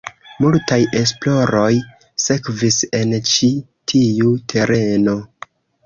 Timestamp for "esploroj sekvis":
1.01-2.81